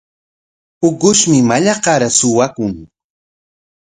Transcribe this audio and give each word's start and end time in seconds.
Ukushmi 0.87 1.39
mallaqnar 1.49 2.01
suwakun. 2.17 2.73